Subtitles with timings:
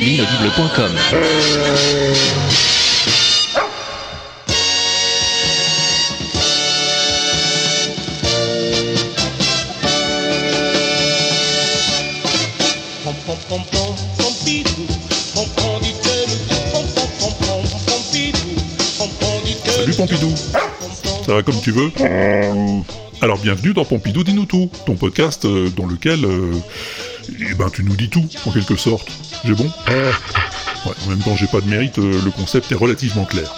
[0.00, 0.92] L'inaudible.com
[19.66, 20.32] Salut Pompidou,
[21.26, 21.90] ça va comme tu veux
[23.22, 26.50] alors bienvenue dans Pompidou Dis-nous tout, ton podcast euh, dans lequel euh,
[27.38, 29.12] eh ben, tu nous dis tout, en quelque sorte.
[29.44, 29.70] J'ai bon?
[30.84, 33.48] Ouais, en même temps j'ai pas de mérite, euh, le concept est relativement clair.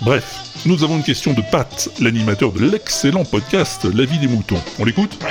[0.00, 4.56] Bref, nous avons une question de Pat, l'animateur de l'excellent podcast La vie des moutons.
[4.78, 5.22] On l'écoute?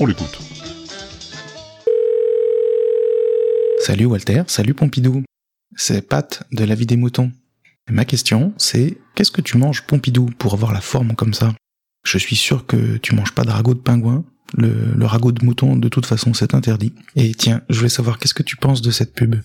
[0.00, 0.40] On l'écoute.
[3.78, 5.22] Salut Walter, salut Pompidou.
[5.76, 7.30] C'est Pat de la vie des moutons.
[7.88, 11.52] Et ma question, c'est qu'est-ce que tu manges Pompidou pour avoir la forme comme ça?
[12.02, 14.24] Je suis sûr que tu manges pas de ragoût de pingouin.
[14.56, 16.92] Le, le ragoût de mouton, de toute façon, c'est interdit.
[17.14, 19.36] Et tiens, je voulais savoir qu'est-ce que tu penses de cette pub?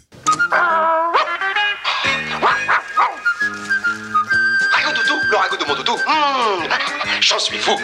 [4.71, 5.95] Ragoût toutou, le ragoût de mon toutou.
[5.95, 7.77] Mmh, J'en suis fou.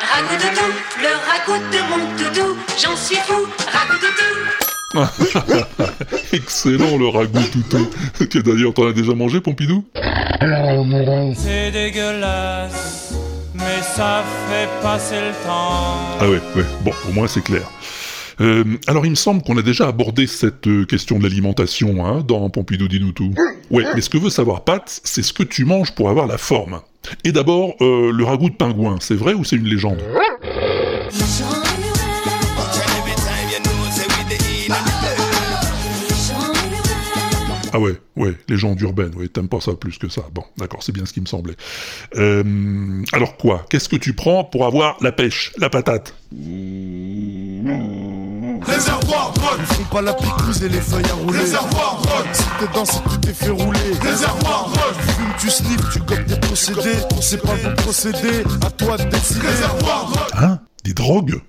[0.00, 4.31] Ragoût toutou, le ragoût de mon toutou, j'en suis fou, ragoût toutou.
[6.32, 7.88] Excellent le ragoût toutou
[8.26, 9.84] Que d'ailleurs t'en as déjà mangé Pompidou?
[11.34, 13.14] C'est dégueulasse,
[13.54, 15.96] mais ça fait passer le temps.
[16.20, 17.62] Ah ouais, ouais, bon, au moins c'est clair.
[18.40, 22.24] Euh, alors il me semble qu'on a déjà abordé cette euh, question de l'alimentation hein,
[22.26, 23.32] dans Pompidou dis-nous tout.
[23.70, 26.38] Ouais, mais ce que veut savoir Pat, c'est ce que tu manges pour avoir la
[26.38, 26.80] forme.
[27.24, 29.98] Et d'abord, euh, le ragoût de pingouin, c'est vrai ou c'est une légende?
[37.74, 40.22] Ah ouais, ouais, légende urbaine, ouais, t'aimes pas ça plus que ça.
[40.32, 41.56] Bon, d'accord, c'est bien ce qui me semblait.
[42.16, 43.64] Euh, alors quoi?
[43.70, 46.14] Qu'est-ce que tu prends pour avoir la pêche, la patate?
[48.62, 51.38] Réservoir rock Ils font pas la picouse et les feuilles à rouler.
[51.38, 53.78] Réservoir rock Si t'es dans c'est tout est fait rouler.
[54.02, 56.98] Réservoir rock Tu fumes, tu sniffes, tu gobes des procédés.
[57.16, 59.46] On sait pas le bon procédé, à toi de décider.
[59.46, 60.60] Réservoir rock Hein?
[60.84, 61.40] Des drogues?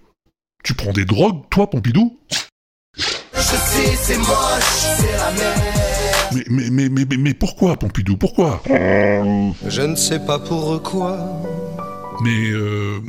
[0.63, 2.17] Tu prends des drogues, toi, Pompidou?
[2.95, 3.01] Je
[3.41, 4.27] sais c'est moche,
[4.97, 5.92] c'est la merde
[6.33, 8.61] mais, mais, mais, mais, mais, mais pourquoi, Pompidou Pourquoi?
[8.67, 11.17] Je ne sais pas pourquoi
[12.21, 12.99] Mais euh,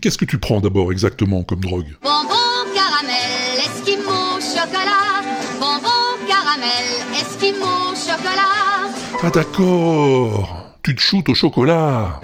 [0.00, 1.86] qu'est-ce que tu prends d'abord exactement comme drogue?
[2.02, 2.34] Bonbon
[2.74, 5.22] caramel, esquimau, chocolat.
[5.60, 6.86] Bonbon caramel,
[7.20, 8.90] esquimau, chocolat.
[9.22, 10.76] Ah d'accord.
[10.82, 12.20] Tu te shootes au chocolat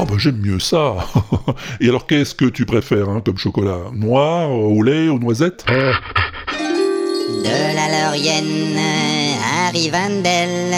[0.00, 0.94] Oh bah j'aime mieux ça
[1.80, 3.78] Et alors qu'est-ce que tu préfères hein, comme chocolat?
[3.92, 5.64] Noir, au lait, aux noisettes?
[5.66, 10.72] De la laurienne à Rivendell,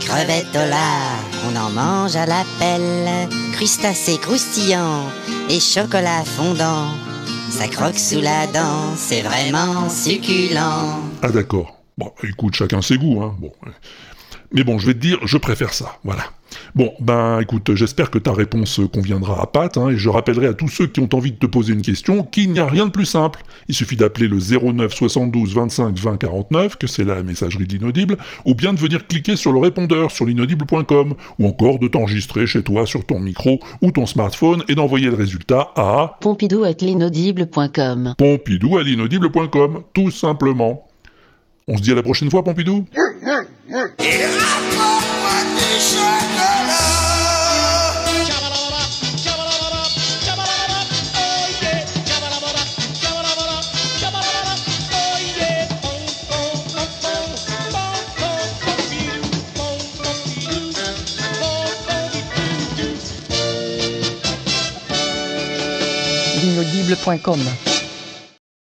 [0.00, 1.18] crevettes au lard,
[1.48, 5.04] on en mange à la pelle, crustacés croustillants
[5.48, 6.88] et chocolat fondant,
[7.50, 11.00] ça croque sous la dent, c'est vraiment succulent.
[11.22, 11.76] Ah d'accord.
[11.96, 13.36] Bon, écoute, chacun ses goûts, hein.
[13.38, 13.52] Bon.
[14.52, 16.24] Mais bon, je vais te dire, je préfère ça, voilà.
[16.74, 20.54] Bon, ben écoute, j'espère que ta réponse conviendra à Pat, hein, et je rappellerai à
[20.54, 22.90] tous ceux qui ont envie de te poser une question qu'il n'y a rien de
[22.90, 23.42] plus simple.
[23.68, 28.16] Il suffit d'appeler le 09 72 25 20 49, que c'est la messagerie de l'inaudible,
[28.44, 32.62] ou bien de venir cliquer sur le répondeur sur l'inaudible.com, ou encore de t'enregistrer chez
[32.62, 38.14] toi sur ton micro ou ton smartphone et d'envoyer le résultat à Pompidou at l'inaudible.com.
[38.16, 40.86] pompidou à l'inaudible.com, tout simplement.
[41.66, 42.84] On se dit à la prochaine fois, Pompidou?
[66.44, 67.73] L'inaudible.com.